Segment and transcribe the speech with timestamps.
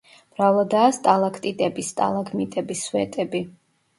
[0.35, 3.45] მრავლადაა სტალაქტიტები, სტალაგმიტები, სვეტები.